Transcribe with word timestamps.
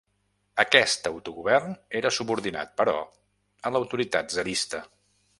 Aquest 0.61 1.09
autogovern 1.09 1.75
era 1.99 2.11
subordinat, 2.17 2.71
però, 2.81 2.95
a 3.67 3.73
l'autoritat 3.75 4.33
tsarista. 4.35 4.81